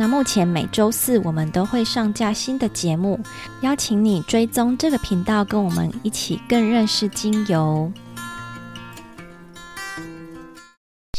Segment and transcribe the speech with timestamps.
[0.00, 3.20] 那目前每周四我们都会上架新的节目，
[3.60, 7.92] 邀请你追踪这个频道，跟我们一起更认识精油。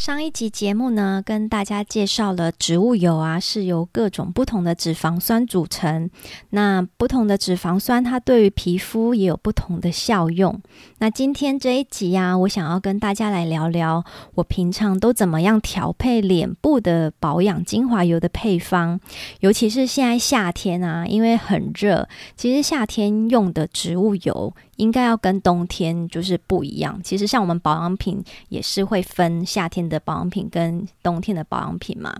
[0.02, 6.10] 上一集节目呢，跟大家介绍了植物油啊，是由各种不同的脂肪酸组成。
[6.50, 10.60] 那不同的脂肪酸，它对于皮肤也有不同的效用。
[10.98, 18.98] 那今天这一集、啊，我想要跟大家来聊聊，我平常都怎么样调配脸部的保养精华油的配方。
[19.38, 24.52] 尤其是现在夏天啊，因为很热，其实夏天用的植物油。
[24.82, 27.00] 应该要跟冬天就是不一样。
[27.04, 32.12] 其实像我们保养品也是会分夏天的保养品跟冬天的保养品嘛。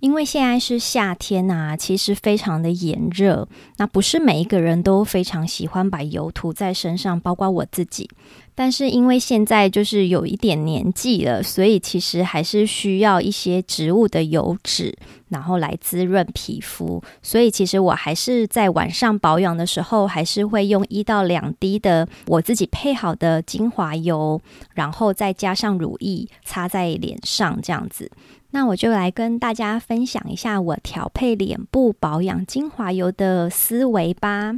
[0.00, 8.08] 因为现在是夏天啊，其实非常的炎热，那不是每一个人都非常喜欢把油涂在身上，包括我自己。
[8.54, 14.94] 但是因为现在就是有一点年纪了，所以其实还是需要一些植物的油脂，
[15.28, 17.02] 然后来滋润皮肤。
[17.22, 24.40] 所以其实我还是在晚上保养的时候，还是会用一到两滴的我自己配好的精华油，
[24.74, 28.10] 然后再加上乳液擦在脸上这样子。
[28.50, 34.56] 那我就来跟大家分享一下我调配脸部保养精华油的思维吧。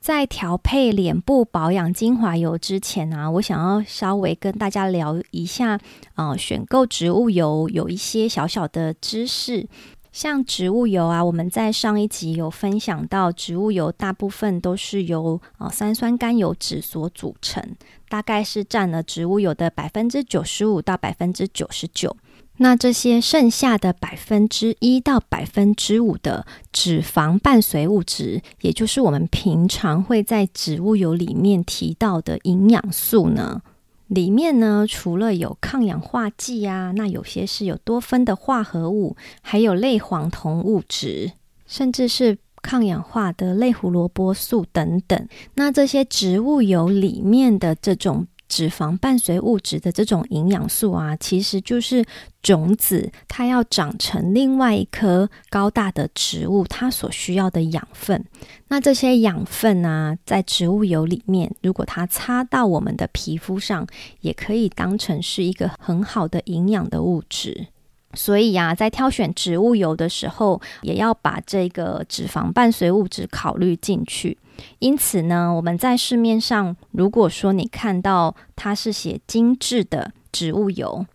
[0.00, 5.78] 在调配脸部保养精华油之前呢、啊，我想要稍微跟大家聊一下，
[6.14, 9.68] 呃，选购植物油有一些小小的知识。
[10.10, 17.62] 像植物油啊，我们在上一集有分享到，植物油大部分都是由呃三酸甘油脂所组成，
[18.08, 22.16] 大概是占了植物油的百分之九十五到百分之九十九。
[22.62, 33.62] 那这些剩下的百分之一到百分之五的脂肪伴随物质，也就是我们平常会在植物油里面提到的营养素呢，
[34.08, 41.32] 里面呢除了有抗氧化剂啊，那有些是有多酚的化合物，还有类黄酮物质，
[41.66, 45.28] 甚至是抗氧化的类胡萝卜素等等。
[45.54, 48.26] 那这些植物油里面的这种。
[48.50, 52.04] 脂肪伴随物质的这种营养素啊，其实就是
[52.42, 58.24] 种子，它要长成另外一棵高大的植物，它所需要的养分。
[58.66, 63.86] 那这些养分啊，在植物油里面，如果它擦到我们的皮肤上，
[64.20, 67.68] 也可以当成是一个很好的营养的物质。
[68.14, 74.36] 所以呀、啊，在挑选植物油的时候，也要把这个脂肪伴随物质考虑进去。
[74.78, 81.06] 因此呢，我们在市面上，如果说你看到它是写精致的植物油，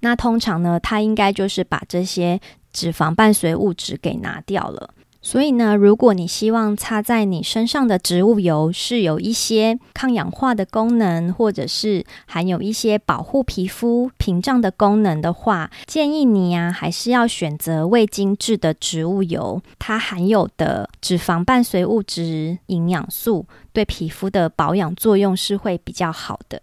[0.00, 2.40] 那通常呢，它应该就是把这些
[2.72, 4.94] 脂肪伴随物质给拿掉了。
[5.24, 26.62] 所以呢，如果你希望擦在你身上的植物油是有一些抗氧化的功能，或者是含有一些保护皮肤屏障的功能的话，建议你呀、啊，还是要选择未精制的植物油，它含有的脂肪伴随物质、营养素，对皮肤的保养作用是会比较好的。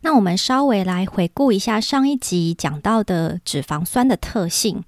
[0.00, 4.82] 那我们稍微来回顾一下上一集讲到的脂肪酸的特性。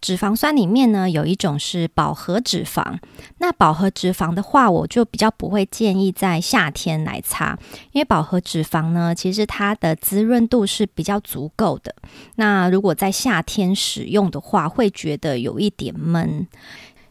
[0.00, 2.98] 脂肪酸里面呢，有一种是饱和脂肪。
[3.38, 7.58] 那饱和脂肪的话，我就比较不会建议在夏天来擦，
[7.92, 11.94] 因为饱和脂肪呢，其实它的滋润度是比较足够的。
[12.36, 16.46] 那如果在夏天使用的话，会觉得有一点闷。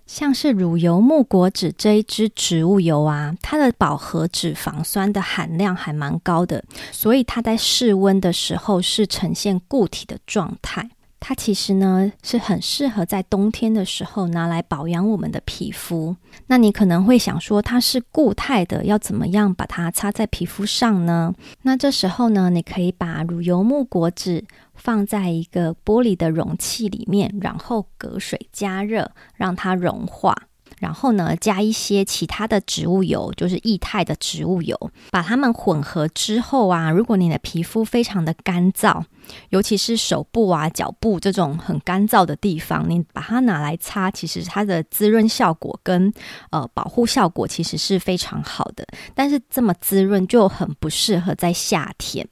[0.08, 10.90] 像是乳油木果脂这一支植物油啊，它的饱和脂肪酸的含量还蛮高的，所以它在室温的时候是呈现固体的状态。
[11.20, 16.16] 它其实呢，是很适合在冬天的时候拿来保养我们的皮肤。
[16.48, 21.34] 那你可能会想说，它是固态的，要怎么样把它擦在皮肤上呢？
[21.64, 30.36] 那这时候呢，你可以把乳油木果脂放在一个玻璃的容器里面，然后隔水加热，让它融化。
[30.80, 39.04] 然后呢，加一些其他的植物油，就是液态的植物油，把它们混合之后啊，如果你的皮肤非常的干燥，
[39.50, 46.12] 尤其是手部啊、脚部这种很干燥的地方，你把它拿来擦，其实它的滋润效果跟
[46.52, 48.88] 呃保护效果其实是非常好的。
[49.14, 52.28] 但是这么滋润就很不适合在夏天。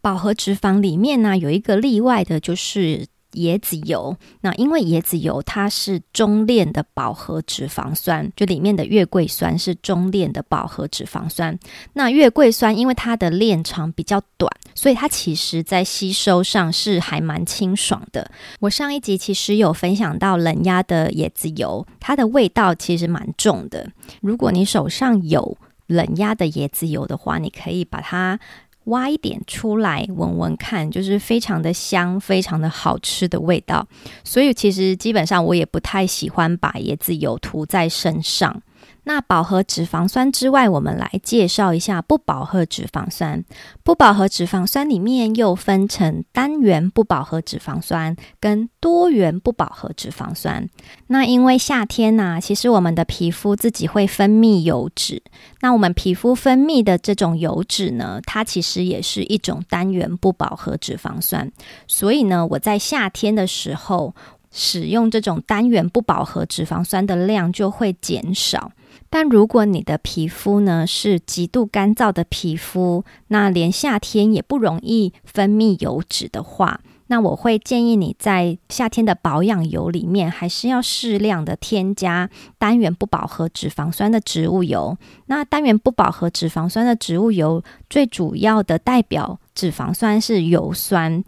[0.00, 3.06] 饱和脂肪里面呢，有一个例外的，就是。
[3.32, 4.16] 椰子油。
[4.40, 11.58] 那因为椰子油它是中链的饱和脂肪酸，就里面的月桂酸是中链的饱和脂肪酸。
[11.94, 18.30] 那月桂酸因为它的链长比较短，所以它其实在吸收上是还蛮清爽的。
[18.60, 23.90] 我上一集其实有分享到冷压的椰子油，它的味道其实蛮重的。
[24.20, 25.56] 如果你手上有
[25.86, 28.38] 冷压的椰子油的话，你可以把它。
[28.84, 33.86] 挖一点出来闻闻看，就是非常的香，非常的好吃的味道。
[34.24, 38.62] 所以其实基本上我也不太喜欢把椰子油涂在身上。
[39.04, 43.44] 那饱和脂肪酸之外，我们来介绍一下不饱和脂肪酸。
[43.82, 50.68] 不饱和脂肪酸里面又分成单元不饱和脂肪酸跟多元不饱和脂肪酸。
[51.08, 55.20] 那因为夏天呐、其实我们的皮肤自己会分泌油脂。
[55.60, 61.50] 那我们皮肤分泌的这种油脂呢，它其实也是一种单元不饱和脂肪酸。
[61.88, 64.14] 所以呢，我在夏天的时候
[64.52, 68.70] 使用这种单元不饱和脂肪酸的量就会减少。
[69.12, 84.96] 但如果你的皮肤呢是极度干燥的皮肤，那连夏天也不容易分泌油脂的话，那我会建议你在夏天的保养油里面，还是要适量的添加单元不饱和脂肪酸的植物油。
[85.26, 91.22] 那单元不饱和脂肪酸的植物油最主要的代表脂肪酸是油酸。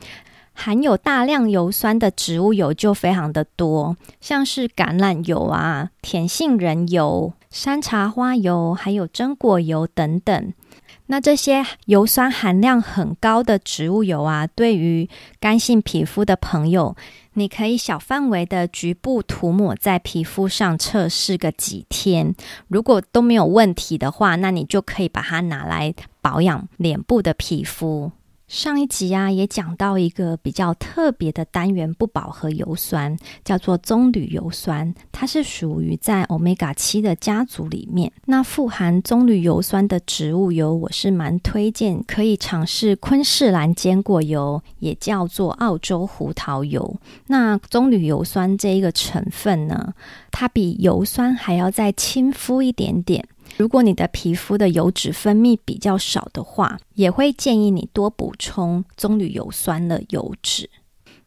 [0.56, 10.52] 含有大量油酸的植物油就非常的多，像是橄榄油啊、甜杏仁油、山茶花油，还有榛果油等等。
[11.06, 15.08] 那这些油酸含量很高的植物油啊，对于
[15.38, 16.96] 干性皮肤的朋友，
[17.34, 22.34] 你可以小范围的局部涂抹在皮肤上测试个几天。
[22.66, 28.10] 如果都没有问题的话，那你就可以把它拿来保养脸部的皮肤。
[28.46, 38.12] 上一集啊，也讲到一个比较特别的单元不饱和油酸，叫做棕榈油酸，它是属于在 Omega 七的家族里面。
[38.26, 46.96] 那富含棕榈油酸的植物油，我是蛮推荐可以尝试昆士兰坚果油，也叫做澳洲胡桃油。
[47.28, 49.94] 那棕榈油酸这一个成分呢，
[50.30, 53.26] 它比油酸还要再亲肤一点点。
[53.56, 60.68] 如果你的皮肤的油脂分泌比较少的话，也会建议你多补充棕榈油酸的油脂。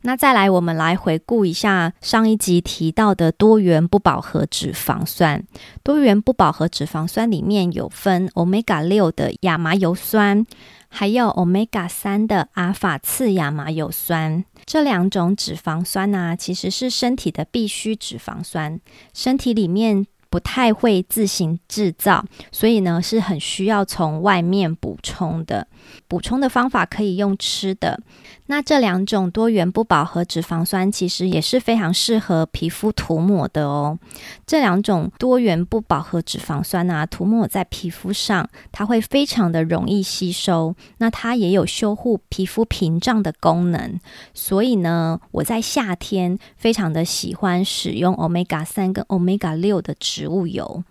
[0.01, 5.43] 那再来，我们来回顾一下上一集提到的多元不饱和脂肪酸。
[5.83, 10.45] 多元不饱和脂肪酸里面有分 Omega 六的亚麻油酸，
[10.87, 14.45] 还有 Omega 三的阿法次亚麻油酸。
[14.65, 18.79] 这两种脂肪酸呢、啊，其实是身体的必需脂肪酸，
[19.13, 20.05] 身体里面。
[20.29, 25.67] 不太会自行制造，所以呢是很需要从外面补充的。
[26.07, 27.99] 补充的方法可以用吃的。
[28.47, 33.97] 那这两种多元不饱和脂肪酸其实也是非常适合皮肤涂抹的哦。
[34.45, 40.75] 这两种多元不饱和脂肪酸啊，涂抹在皮肤上，它会非常的容易吸收。
[40.99, 43.99] 那它也有修护皮肤屏障的功能。
[44.33, 50.83] 所以呢，我在夏天非常的喜欢使用 Omega 三跟 Omega 六的植物油。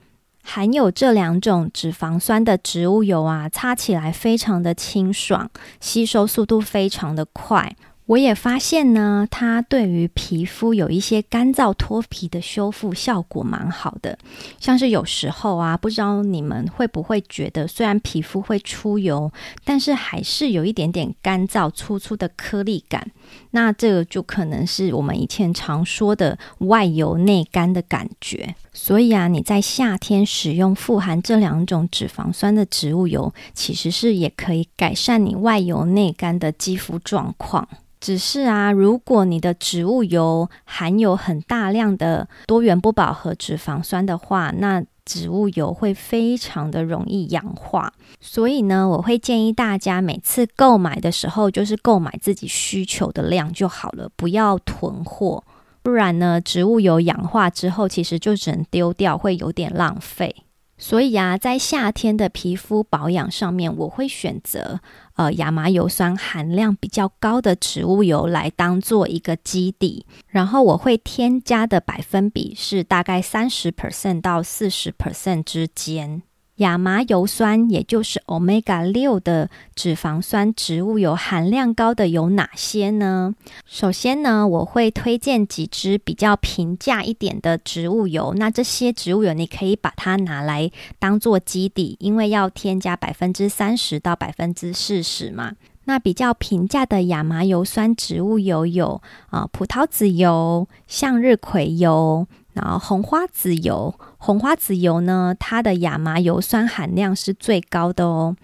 [0.44, 5.50] 含有这两种脂肪酸的植物油啊，擦起来非常的清爽，
[5.80, 7.74] 吸收速度非常的快。
[8.06, 14.16] 我也发现呢，它对于皮肤有一些干燥脱皮的修复效果蛮好的。
[14.60, 19.32] 像是有时候啊，不知道你们会不会觉得，虽然皮肤会出油，
[19.64, 23.10] 但是还是有一点点干燥、粗粗的颗粒感。
[23.50, 28.54] 那这个就可能是我们以前常说的外油内干的感觉。
[28.72, 37.66] 所以啊，你在夏天使用富含这两种脂肪酸的植物油，其实是也可以改善你外油内干的肌肤状况。
[38.00, 47.92] 只是啊，如果你的植物油含有很大量的多元不饱和脂肪酸的话，那植物油会非常的容易氧化。
[48.20, 55.42] 所以呢，我会建议大家每次购买的时候，就是购买自己需求的量就好了，不要囤货。
[55.82, 60.34] 不然呢，植物油氧化之后，其实就只能丢掉，会有点浪费。
[60.78, 64.80] 所以啊，在夏天的皮肤保养上面，我会选择
[65.16, 76.22] 呃亚麻油酸含量比较高的植物油来当做一个基底，然后我会添加的百分比是大概三十 percent 到四十 percent 之间。
[76.56, 83.34] 亚麻油酸，也就是 Omega 六的脂肪酸植物油含量高的有哪些呢？
[83.66, 88.34] 首先呢，我会推荐几支比较平价一点的植物油。
[88.36, 95.52] 那这些植物油你可以把它拿来当做基底，因为要添加百分之三十到百分之四十嘛。
[95.88, 103.94] 那比较平价的亚麻油酸植物油有啊，葡萄籽油、向日葵油，然后红花籽油。
[104.16, 108.34] 红花籽油呢，它的亚麻油酸含量是最高的哦。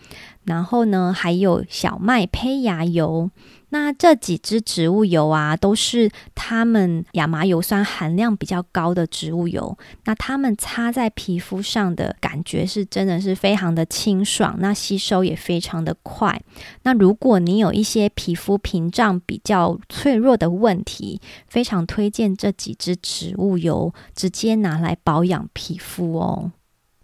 [0.45, 3.31] 然后呢，还有小麦胚芽油。
[3.73, 9.77] 那这几支植物油啊，都是它们亚麻油酸含量比较高的植物油。
[10.05, 16.39] 那它们擦在皮肤上的感觉是真的是非常的清爽，那吸收也非常的快。
[16.83, 26.53] 那如果你有一些皮肤屏障比较脆弱的问题，非常推荐这几支植物油，直接拿来保养皮肤哦。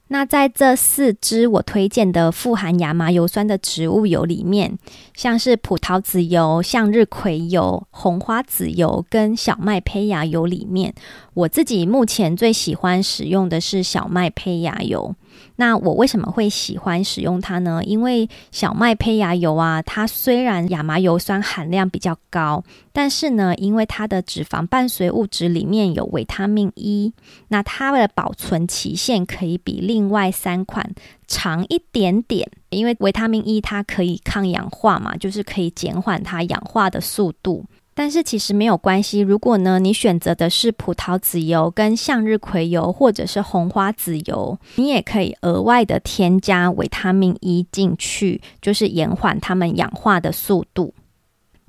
[0.08, 4.78] 那在这四支我推荐的富含亚麻油酸的植物油里面，
[5.14, 10.94] 像是葡萄籽油、向日葵油、红花籽油跟小麦胚芽油里面，
[11.34, 15.14] 我自己目前最喜欢使用的是小麦胚芽油。
[15.56, 17.82] 那我为什么会喜欢使用它呢？
[17.84, 27.12] 因为小麦胚芽油啊，它虽然亚麻油酸含量比较高，但是呢，因为它的脂肪伴随物质里面有维他命 E，
[27.48, 30.94] 那它的保存期限可以比另外三款
[31.26, 32.48] 长一点点。
[32.70, 37.64] 因为维他命 E 它可以抗氧化嘛，就是可以减缓它氧化的速度。
[37.98, 50.94] 但是其实没有关系，如果呢，你选择的是葡萄籽油、跟向日葵油或者是红花籽油，你也可以额外的添加维他命 E 进去，就是延缓它们氧化的速度。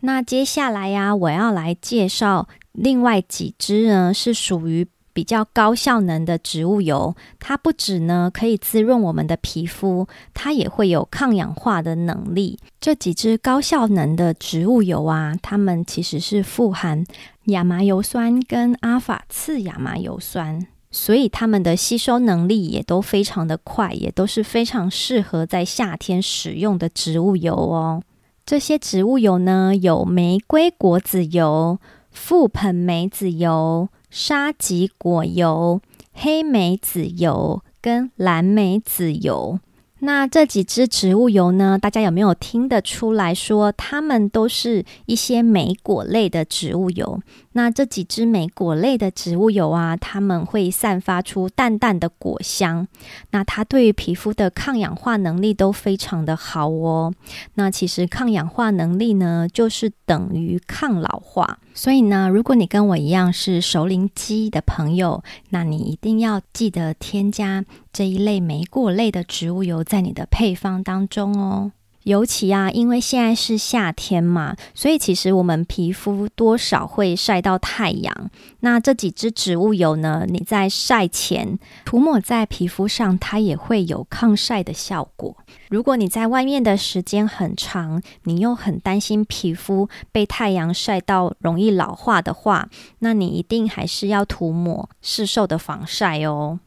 [0.02, 4.88] 那接下来呀，我要来介绍另外几支呢，是属于。
[5.14, 12.58] 比较高效能的植物油，它不止呢可以滋润我们的皮肤，它也会有抗氧化的能力。
[12.80, 17.04] 这几支高效能的植物油啊，它们其实是富含
[17.46, 28.02] 亚麻油酸跟阿法次亚麻油酸，所以它们的吸收能力也都非常的快，也都是非常适合在夏天使用的植物油哦。
[28.46, 31.80] 这些植物油呢，有玫瑰果籽油、
[32.16, 33.90] 覆盆梅籽油。
[34.10, 35.82] 沙棘果油、
[36.14, 39.60] 黑莓籽油跟蓝莓籽油，
[40.00, 41.78] 那这几支植物油呢？
[41.78, 47.22] 大家有没有听得出来说，它们都是一些莓果类的植物油？
[47.54, 52.88] 那这几支莓果类的植物油啊，它们会散发出淡淡的果香。
[53.32, 57.14] 那它对于皮肤的抗氧化能力都非常的好哦。
[57.56, 61.60] 那其实抗氧化能力呢，就是等于抗老化。
[61.74, 71.72] 所以呢，如果你跟我一样是熟龄肌的朋友，那你一定要记得添加这一类莓果类的植物油在你的配方当中哦。
[72.10, 78.32] 尤其啊，因为现在是夏天嘛，所以其实我们皮肤多少会晒到太阳。
[78.62, 85.38] 那这几支植物油呢，你在晒前涂抹在皮肤上，它也会有抗晒的效果。
[85.70, 96.60] 如果你在外面的时间很长，你又很担心皮肤被太阳晒到容易老化的话，那你一定还是要涂抹市售的防晒哦。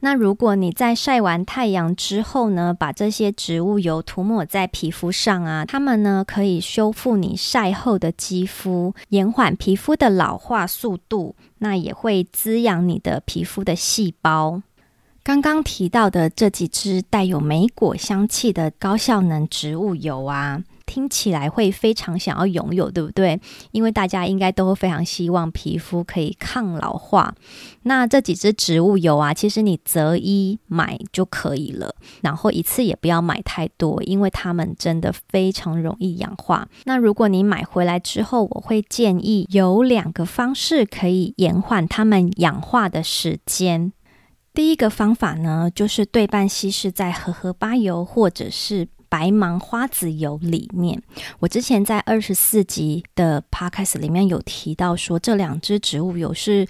[0.00, 14.62] 那如果你在晒完太阳之后呢，把这些植物油涂抹在皮肤上啊，它们呢可以修复你晒后的肌肤，延缓皮肤的老化速度，那也会滋养你的皮肤的细胞。
[15.24, 20.62] 刚刚提到的这几支带有莓果香气的高效能植物油啊。
[20.86, 23.40] 听起来会非常想要拥有，对不对？
[23.72, 27.34] 因为大家应该都非常希望皮肤可以抗老化。
[27.84, 36.68] 那这几支植物油啊，其实你择一买就可以了，然后一次也不要买太多，因为它们真的非常容易氧化。
[36.84, 43.90] 那如果你买回来之后，我会建议有两个方式可以延缓它们氧化的时间。
[44.54, 51.02] 第一个方法呢，就是对半稀释在荷荷巴油或者是白芒花籽油里面，
[51.40, 56.66] 我之前在二十四集的 podcast 里面有提到说，这两支植物油是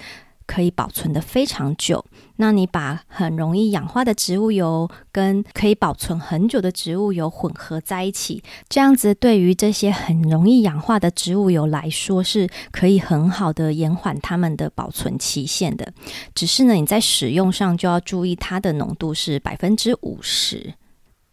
[0.46, 2.04] 可以保存的非常久。
[2.36, 15.92] 那你把很容易氧化的植物油跟可以保存很久的植物油混合在一起，这样子对于这些很容易氧化的植物油来说，是可以很好的延缓它们的保存期限的。
[16.34, 20.74] 只是呢，你在使用上就要注意它的浓度是百分之五十。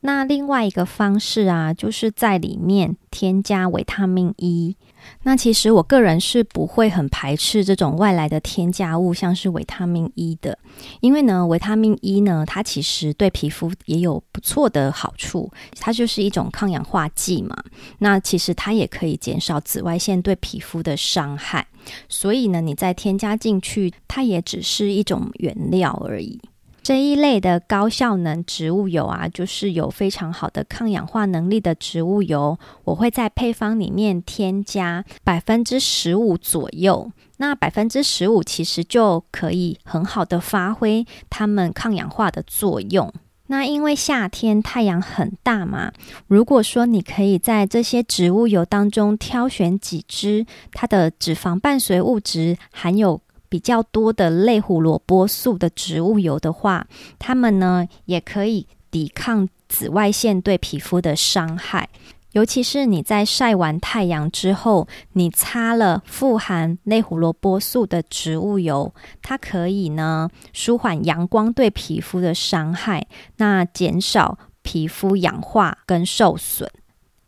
[0.04, 4.76] 那另外一个方式啊，就是在里面添加维他命 E。
[5.24, 10.58] 那其实我个人是不会很排斥这种外来的添加物，像是维他命 E 的，
[11.00, 17.56] 因为呢，维他命 E 呢，它其实对皮肤也有不错的好处，它就是一种抗氧化剂嘛。
[18.00, 21.68] 那其实它也可以减少紫外线对皮肤的伤害，
[22.10, 26.40] 所以呢，你再添加进去，它也只是一种原料而已。
[26.84, 32.58] 这一类的高效能植物油啊，就是有非常好的抗氧化能力的植物油。
[32.86, 43.14] 我会在配方里面添加百分之十五左右，那百分之十五其实就可以很好的发挥它们抗氧化的作用。
[43.48, 45.92] 那因为夏天太阳很大嘛，
[46.28, 56.88] 如果说你可以在这些植物油当中挑选几支，它的脂肪伴随物质含有比较多的类胡萝卜素的植物油的话，
[57.20, 61.90] 它们呢也可以抵抗紫外线对皮肤的伤害。
[62.32, 73.06] 尤其是你在晒完太阳之后，你擦了富含类胡萝卜素的植物油，它可以呢舒缓阳光对皮肤的伤害，
[73.36, 76.72] 那减少皮肤氧化跟受损。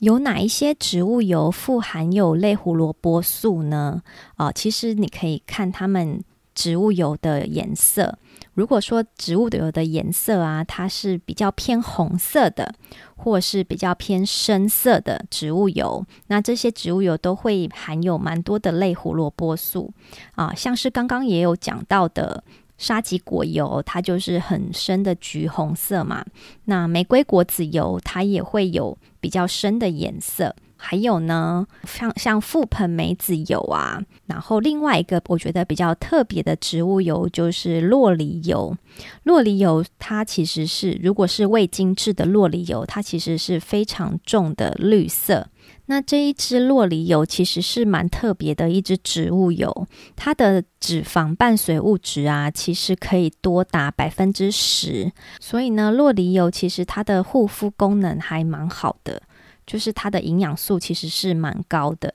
[0.03, 4.01] 有哪一些植物油富含有类胡萝卜素呢？
[4.35, 6.21] 啊、其实你可以看它们
[6.53, 8.19] 植物油的颜色。
[8.53, 12.75] 如果说植物油的颜色啊，它是比较偏红色的，
[13.15, 19.93] 或是比较偏深色的植物油，那这些植物油都会含有蛮多的类胡萝卜素
[20.35, 22.43] 啊，像是刚刚也有讲到的
[22.77, 26.25] 沙棘果油，它就是很深的橘红色嘛。
[26.65, 30.53] 那玫瑰果籽油，它也会有比较深的颜色。
[30.75, 38.75] 还有呢，像像覆盆梅子油啊，然后另外一个我觉得比较特别的植物油就是洛梨油。
[39.23, 45.47] 洛梨油它其实是，如果是未精制的洛梨油，它其实是非常重的绿色。
[45.87, 55.11] 那这一支洛梨油其实是蛮特别的一支植物油，它的脂肪伴随物质啊，其实可以多达百分之十。
[55.39, 59.21] 所以呢，洛梨油其实它的护肤功能还蛮好的。
[59.65, 62.13] 就是它的营养素其实是蛮高的。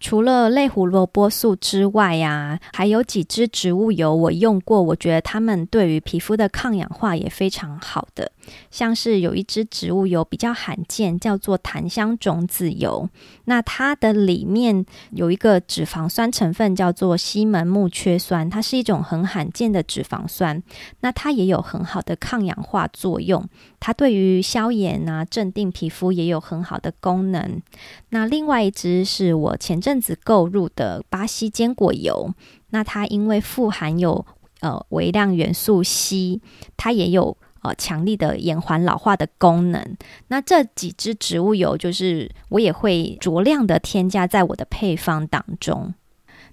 [0.00, 8.30] 除了类胡萝卜素之外呀，还有几支植物油我用过，我觉得它们对于皮肤的抗氧化也非常好的。
[8.70, 13.08] 像是有一支植物油比较罕见，叫做檀香种子油。
[13.44, 20.62] 那它的里面有一个脂肪酸成分叫做西门木缺酸，它是一种很罕见的脂肪酸。
[21.00, 23.46] 那它也有很好的抗氧化作用，
[23.80, 27.62] 它对于消炎啊、镇定皮肤也有很好的功能。
[28.10, 32.32] 那另外一支是我前阵子购入的巴西坚果油，
[32.70, 34.26] 那它因为富含有
[34.60, 36.40] 呃微量元素硒，
[36.76, 39.96] 它也有呃强力的延缓老化的功能。
[40.28, 45.94] 那这几支植物油，就是我也会酌量的添加在我的配方当中。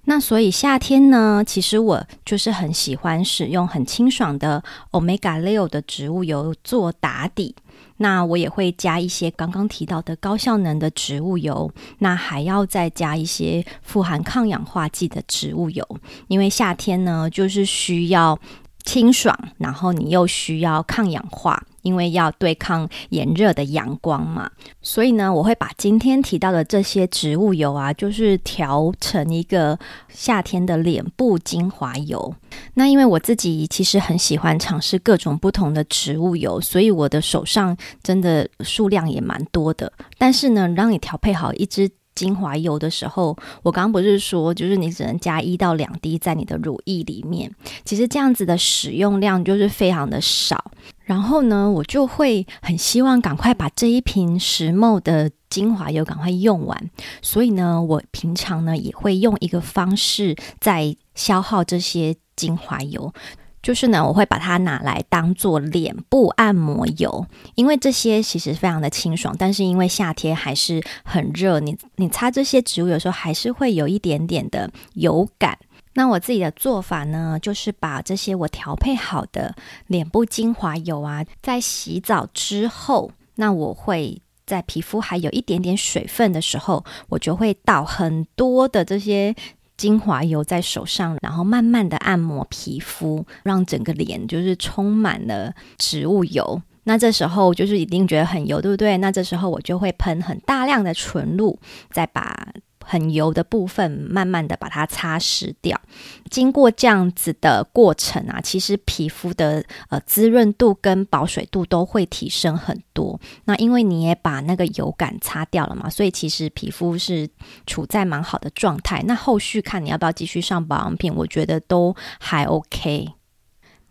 [0.06, 7.56] 那所以夏天呢，其实我就是很喜欢使用很清爽的 Omega 六的植物油做打底。
[7.98, 15.88] 那我也会加一些刚刚提到的高效能的植物油，那还要再加一些富含抗氧化剂的植物油，
[16.28, 18.38] 因为夏天呢，就是需要
[18.84, 21.64] 清爽，然后你又需要抗氧化。
[21.86, 24.50] 因为要对抗炎热的阳光嘛，
[24.82, 29.78] 所以呢，我会把今天提到的这些植物油啊，就是调成一个
[30.10, 32.36] 夏天的脸部精华油。
[32.74, 39.94] 那因为我自己其实很喜欢尝试各种不同的植物油，所以我的手上真的数量也蛮多的。
[40.18, 47.54] 但是呢，让你调配好一支精华油的时候，我刚刚不是说，就是你只能加一到两滴在你的乳液里面。
[47.84, 50.72] 其实这样子的使用量就是非常的少。
[51.06, 56.90] 然后呢，我就会很希望赶快把这一瓶石墨的精华油赶快用完。
[57.22, 63.14] 所以呢，我平常呢也会用一个方式在消耗这些精华油。
[63.62, 75.58] 就是呢，我会把它拿来当做脸部按摩油，因为这些其实非常的清爽，但是因为夏天还是很热，你你擦这些植物有时候还是会有一点点的油感。
[75.96, 79.56] 那我自己的做法呢，就是把这些我调配好的
[79.88, 89.36] 脸部精华油啊，在洗澡之后，那我会在皮肤还有一点点水分的时候，我就会倒很多的这些。
[89.78, 96.62] 精华油在手上，然后慢慢的按摩皮肤，让整个脸就是充满了植物油。
[96.86, 98.96] 那这时候就是一定觉得很油，对不对？
[99.00, 101.60] 那这时候我就会喷很大量的纯露，
[101.92, 102.54] 再把。
[102.86, 105.82] 很油的部分，慢慢的把它擦拭掉。
[106.30, 113.20] 经过这样子的过程啊，其实皮肤的呃滋润度跟保水度都会提升很多。
[113.46, 117.28] 那因为你也把那个油感擦掉了嘛，所以其实皮肤是
[117.66, 119.04] 处在蛮好的状态。
[119.08, 123.15] 那后续看你要不要继续上保养品，我觉得都还 OK。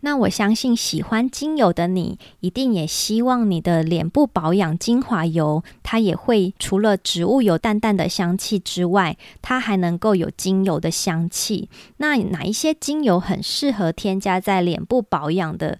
[0.05, 11.69] 那我相信喜欢精油的你，一定也希望你的脸部保养精华油，它也会除了植物油淡淡的香气之外，它还能够有精油的香气。
[11.97, 15.79] 那哪一些精油很适合添加在脸部保养的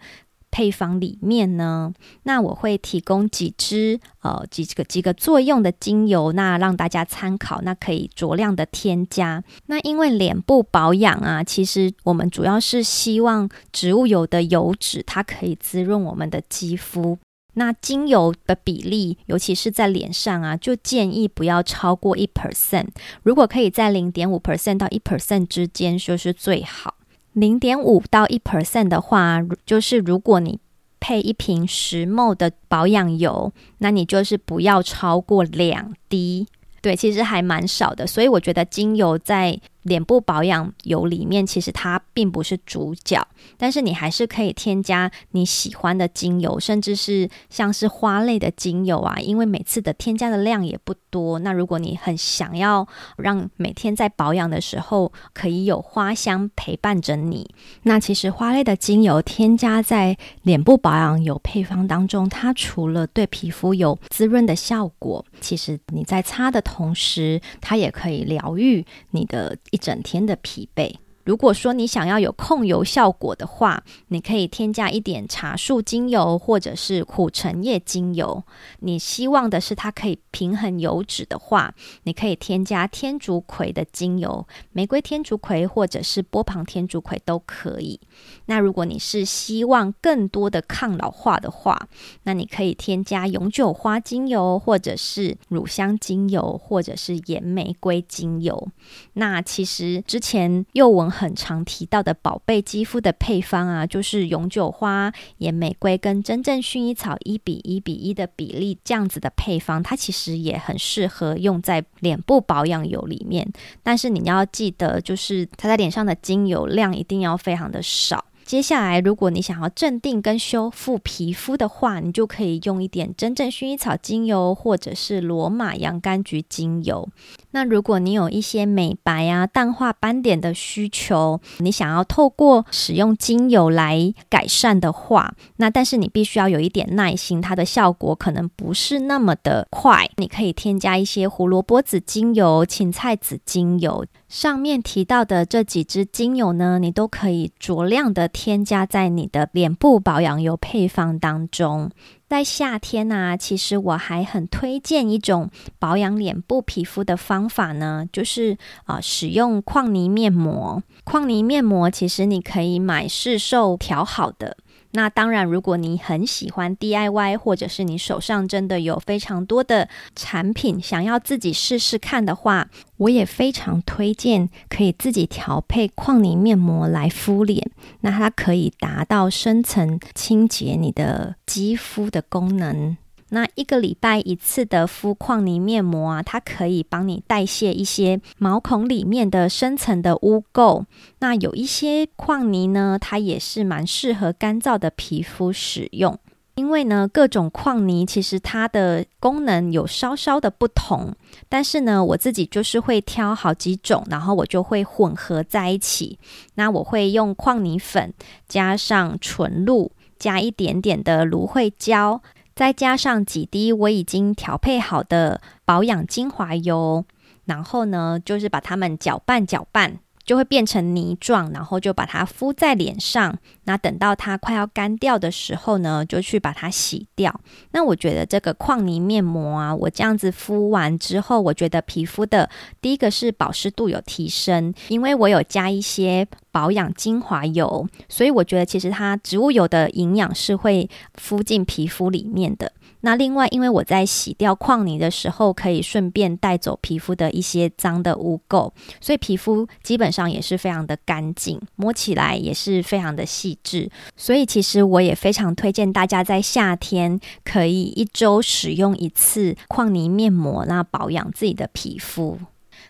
[0.55, 9.43] 配方里面呢，那我会提供几支呃几个几个作用的精油，那让大家参考，那可以酌量的添加。
[9.65, 17.17] 那因为脸部保养啊，其实我们主要是希望植物油的油脂它可以滋润我们的肌肤。
[17.55, 22.87] 那精油的比例，尤其是在脸上啊，就建议不要超过一 percent。
[23.23, 26.94] 如果可以在零点五 percent 到一 percent 之间，就是最好。
[27.35, 30.57] 零点五到一 percent 的话，就是如果你
[31.01, 36.47] 配一瓶石墨的保养油，那你就是不要超过两滴。
[36.81, 51.37] 对，其实还蛮少的，所以我觉得精油在脸部保养油里面，其实它并不是主角，但是你还是可以添加你喜欢的精油，甚至是像是花类的精油啊，因为每次的添加的量也不多。
[51.39, 70.95] 那如果你很想要让每天在保养的时候可以有花香陪伴着你，那其实花类的精油添加在脸部保养油配方当中，它除了对皮肤有滋润的效果，其实你在擦的同时，它也可以疗愈你的一整天的疲惫。
[71.25, 78.43] 如果说你想要有控油效果的话，你可以添加一点茶树精油或者是苦橙叶精油。
[78.81, 87.99] 你希望的是它可以平衡油脂的话，你可以添加天竺葵的精油，玫瑰天竺葵或者是波旁天竺葵都可以。
[88.45, 91.87] 那如果你是希望更多的抗老化的话，
[92.23, 98.67] 那你可以添加永久花精油或者是乳香精油或者是岩玫瑰精油。
[99.13, 101.14] 那其实之前又闻。
[101.15, 113.47] 很常提到的宝贝肌肤的配方啊，就是永久花、野玫瑰跟真正薰衣草一比一比一的比例这样子的配方，它其实也很适合用在脸部保养油里面。
[113.81, 118.25] 但是你要记得，就是它在脸上的精油量一定要非常的少。
[118.45, 127.09] 接下来，如果你想要镇定跟修复皮肤的话，你就可以用一点真正薰衣草精油，或者是罗马洋甘菊精油。
[127.51, 140.07] 那如果你有一些美白啊、淡化斑点的需求，你想要透过使用精油来改善的话，那但是你必须要有一点耐心，它的效果可能不是那么的快。
[140.17, 144.05] 你可以添加一些胡萝卜籽精油、芹菜籽精油。
[144.35, 151.89] 上面提到的这几支精油呢，你都可以酌量的添加在你的脸部保养油配方当中。
[152.27, 160.83] 在夏天啊，其实我还很推荐一种保养脸部皮肤的方法呢，就是啊、使用矿泥面膜。
[161.05, 164.57] 矿泥面膜其实你可以买市售调好的。
[164.95, 177.69] 那当然，如果你很喜欢 DIY，或者是你手上真的有非常多的产品想要自己试试看的话，我也非常推荐可以自己调配矿泥面膜来敷脸。
[178.01, 182.95] 那它可以达到深层清洁你的肌肤的功能。
[183.35, 190.85] 那一个礼拜一次的敷矿泥面膜啊，它可以帮你代谢一些毛孔里面的深层的污垢。
[191.19, 196.17] 那有一些矿泥呢，它也是蛮适合干燥的皮肤使用。
[196.55, 201.13] 因为呢，各种矿泥其实它的功能有稍稍的不同，
[201.49, 206.17] 但是呢，我自己就是会挑好几种，然后我就会混合在一起。
[206.53, 208.13] 那我会用矿泥粉
[208.47, 212.21] 加上纯露，加一点点的芦荟胶。
[212.55, 217.03] 再加上几滴我已经调配好的保养精华油，
[217.43, 219.99] 然后呢，就是把它们搅拌搅拌。
[220.25, 223.37] 就会变成泥状，然后就把它敷在脸上。
[223.65, 227.39] 那等到它快要干掉的时候呢，就去把它洗掉。
[227.71, 232.49] 那我觉得这个矿泥面膜啊，我这样子敷完之后，我觉得皮肤的
[232.81, 242.71] 第一个是保湿度有提升，因为我有加一些保养精华油，所以我觉得其实它植物油的营养是会敷进皮肤里面的。
[243.05, 253.91] 那另外，因为我在洗掉矿泥的时候，可以顺便带走皮肤的一些脏的污垢，所以皮肤基本上也是非常的干净，摸起来也是非常的细致。
[254.17, 262.39] 所以其实我也非常推荐大家在夏天可以一周使用一次矿泥面膜，那保养自己的皮肤。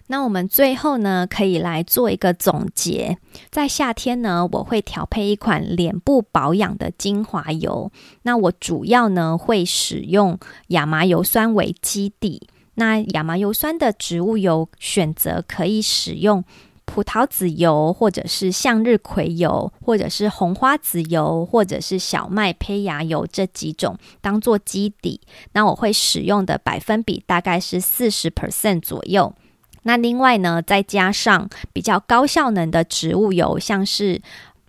[0.08, 3.18] 那我们最后呢，可以来做一个总结。
[3.50, 7.92] 在夏天呢，我会调配一款脸部保养的精华油。
[8.22, 10.38] 那我主要呢会使用
[10.68, 12.48] 亚麻油酸为基底。
[12.76, 16.44] 那亚麻油酸的植物油选择可以使用
[16.84, 25.20] 葡萄籽油，或者是向日葵油，或者是红花籽油，或者是小麦胚芽油这几种当做基底。
[25.54, 29.34] 那我会使用的百分比大概是四十 percent 左右。
[29.88, 34.20] 那另外呢，再加上比较高效能的植物油，像是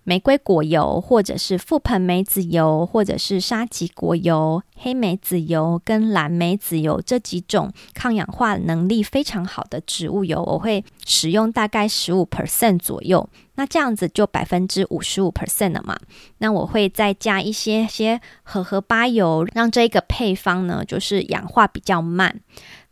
[0.05, 13.26] 玫瑰果油，或者是覆盆梅子油，或者是沙棘果油、黑莓子油跟蓝莓籽油这几种抗氧化能力非常好的植物油，我会使用大概十五 percent 左右。
[13.55, 15.98] 那这样子就百分之五十五 percent 了嘛？
[16.38, 22.42] 那我会再加一些些荷荷巴油，让这个配方呢就是氧化比较慢。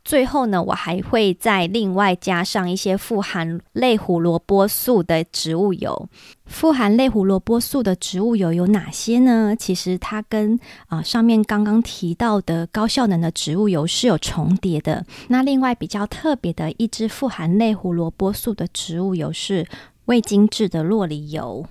[0.05, 6.09] 最后呢，我还会再另外加上一些富含类胡萝卜素的植物油。
[6.45, 9.57] 富含类胡萝卜素的植物油有哪些呢？
[9.59, 15.07] 其实它跟啊、上面刚刚提到的高效能的植物油是有重叠的。
[15.29, 19.67] 那另外比较特别的一支富含类胡萝卜素的植物油是
[20.05, 21.67] 未精制的洛梨油，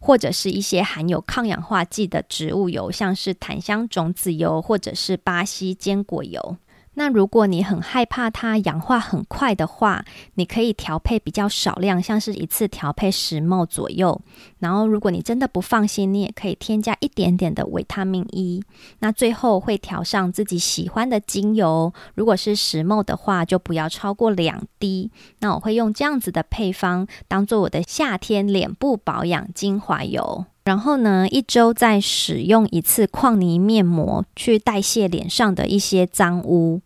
[0.00, 6.56] 或者是一些含有抗氧化剂的植物油，像是檀香种子油或者是巴西坚果油。
[7.00, 14.20] 那如果你很害怕它氧化很快的话，你可以调配比较少量，像是一次调配十 ml 左右。
[14.58, 18.62] 然后，如果你真的不放心，你也可以添加一点点的维他命 E。
[18.98, 25.10] 那最后会调上自己喜欢的精油，如果是十 ml 的话，就不要超过两滴。
[25.38, 30.44] 那我会用这样子的配方当做我的夏天脸部保养精华油。
[30.64, 36.82] 然后呢，一周再使用一次矿泥面膜，去代谢脸上的一些脏污。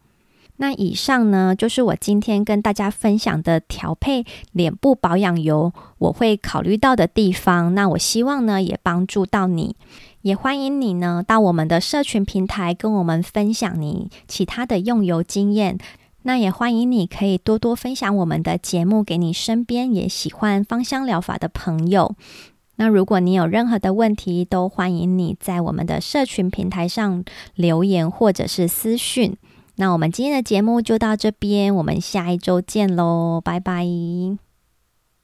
[0.57, 7.75] 那以上呢，就是我今天跟大家分享的调配脸部保养油，我会考虑到的地方。
[7.75, 9.75] 那我希望呢，也帮助到你，
[10.23, 15.77] 也欢迎你呢，到我们的社群平台跟我们分享你其他的用油经验。
[16.23, 22.15] 那也欢迎你可以多多分享我们的节目给你身边也喜欢芳香疗法的朋友。
[22.77, 29.37] 那如果你有任何的问题，都欢迎你在我们的社群平台上留言或者是私讯。
[29.77, 33.85] 那我们今天的节目就到这边，我们下一周见喽，拜拜。